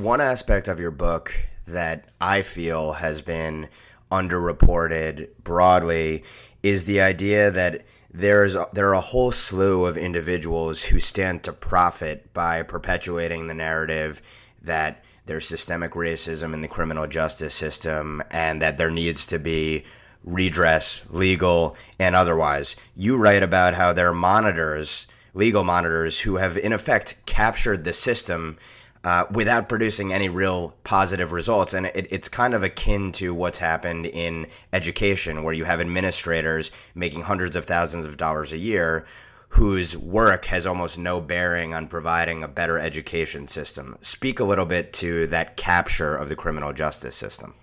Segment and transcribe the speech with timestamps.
[0.00, 1.34] one aspect of your book
[1.66, 3.68] that I feel has been
[4.10, 6.24] underreported broadly
[6.62, 7.82] is the idea that
[8.12, 13.54] there's there are a whole slew of individuals who stand to profit by perpetuating the
[13.54, 14.20] narrative
[14.62, 19.84] that there's systemic racism in the criminal justice system and that there needs to be
[20.24, 22.74] redress, legal and otherwise.
[22.96, 27.92] You write about how there are monitors, legal monitors, who have in effect captured the
[27.92, 28.58] system
[29.04, 31.72] uh, without producing any real positive results.
[31.74, 36.70] And it, it's kind of akin to what's happened in education, where you have administrators
[36.94, 39.06] making hundreds of thousands of dollars a year
[39.50, 43.96] whose work has almost no bearing on providing a better education system.
[44.00, 47.54] Speak a little bit to that capture of the criminal justice system.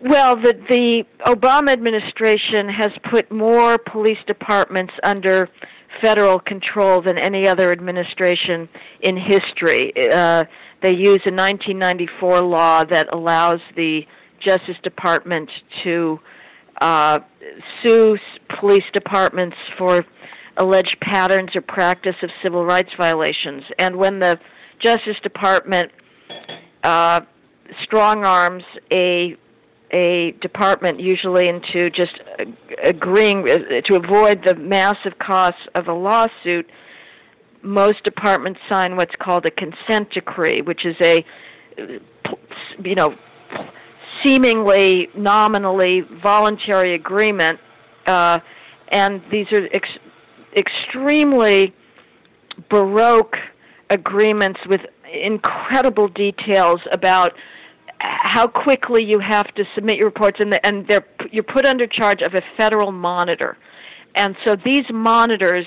[0.00, 5.48] Well, the the Obama administration has put more police departments under
[6.02, 8.68] federal control than any other administration
[9.00, 9.92] in history.
[10.12, 10.44] Uh,
[10.82, 14.02] they use a 1994 law that allows the
[14.44, 15.50] Justice Department
[15.82, 16.18] to
[16.80, 17.18] uh,
[17.82, 18.16] sue
[18.60, 20.04] police departments for
[20.56, 23.62] alleged patterns or practice of civil rights violations.
[23.78, 24.38] And when the
[24.82, 25.90] Justice Department
[26.82, 27.20] uh,
[27.82, 29.36] strong arms a
[29.90, 32.18] a department usually into just
[32.82, 36.68] agreeing uh, to avoid the massive costs of a lawsuit
[37.62, 41.24] most departments sign what's called a consent decree which is a
[42.84, 43.14] you know
[44.22, 47.58] seemingly nominally voluntary agreement
[48.06, 48.38] uh,
[48.88, 49.98] and these are ex-
[50.56, 51.74] extremely
[52.70, 53.36] baroque
[53.90, 54.80] agreements with
[55.12, 57.32] incredible details about
[58.00, 61.86] how quickly you have to submit your reports, and, the, and they're, you're put under
[61.86, 63.56] charge of a federal monitor.
[64.14, 65.66] And so these monitors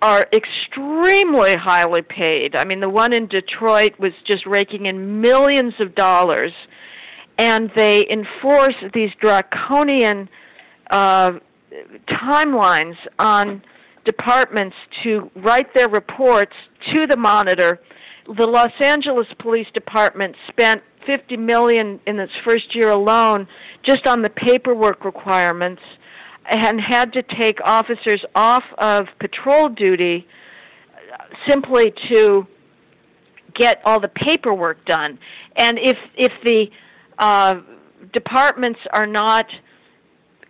[0.00, 2.54] are extremely highly paid.
[2.54, 6.52] I mean, the one in Detroit was just raking in millions of dollars,
[7.36, 10.28] and they enforce these draconian
[10.90, 11.32] uh,
[12.08, 13.62] timelines on
[14.04, 16.54] departments to write their reports
[16.92, 17.80] to the monitor.
[18.38, 23.48] The Los Angeles Police Department spent 50 million in its first year alone
[23.86, 25.80] just on the paperwork requirements
[26.50, 30.26] and had to take officers off of patrol duty
[31.46, 32.46] simply to
[33.54, 35.18] get all the paperwork done.
[35.56, 36.66] And if if the
[37.18, 37.56] uh,
[38.12, 39.46] departments are not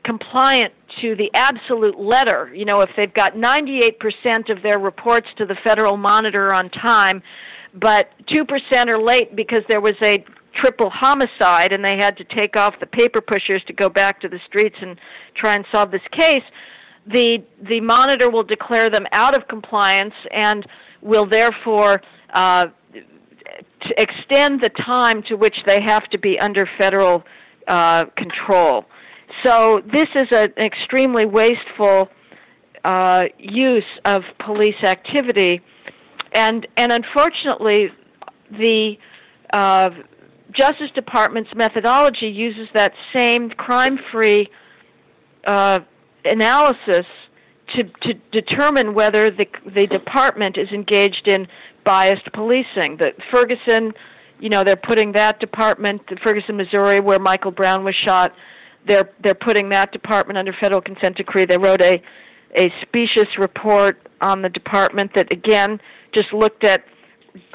[0.05, 5.47] compliant to the absolute letter, you know, if they've got 98% of their reports to
[5.47, 7.23] the federal monitor on time,
[7.75, 10.25] but 2% are late because there was a
[10.61, 14.29] triple homicide and they had to take off the paper pushers to go back to
[14.29, 14.99] the streets and
[15.35, 16.45] try and solve this case,
[17.07, 20.67] the the monitor will declare them out of compliance and
[21.01, 22.03] will therefore
[22.35, 22.67] uh,
[23.97, 27.25] extend the time to which they have to be under federal
[27.67, 28.85] uh, control.
[29.45, 32.09] So this is an extremely wasteful
[32.85, 35.61] uh, use of police activity,
[36.33, 37.91] and and unfortunately,
[38.51, 38.97] the
[39.53, 39.91] uh,
[40.53, 44.49] Justice Department's methodology uses that same crime-free
[45.47, 45.81] uh,
[46.25, 47.07] analysis
[47.77, 51.47] to to determine whether the the department is engaged in
[51.85, 52.97] biased policing.
[52.99, 53.93] That Ferguson,
[54.41, 58.33] you know, they're putting that department, Ferguson, Missouri, where Michael Brown was shot.
[58.87, 61.45] They're they're putting that department under federal consent decree.
[61.45, 62.03] They wrote a
[62.57, 65.81] a specious report on the department that again
[66.15, 66.85] just looked at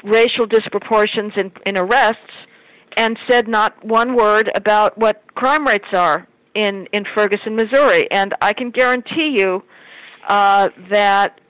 [0.04, 2.32] racial disproportions in, in arrests
[2.96, 8.10] and said not one word about what crime rates are in in Ferguson, Missouri.
[8.10, 9.62] And I can guarantee you
[10.28, 11.40] uh, that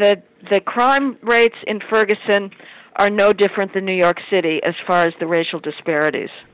[0.00, 2.50] the the crime rates in Ferguson
[2.96, 6.30] are no different than New York City as far as the racial disparities.